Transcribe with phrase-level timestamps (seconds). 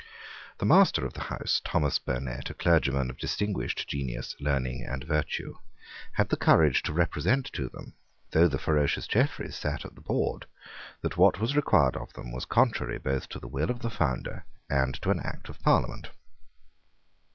[0.57, 5.59] The Master of the house, Thomas Burnet, a clergyman of distinguished genius, learning, and virtue,
[6.13, 7.93] had the courage to represent to them,
[8.31, 10.47] though the ferocious Jeffreys sate at the board,
[11.01, 14.43] that what was required of them was contrary both to the will of the founder
[14.67, 16.09] and to an Act of Parliament.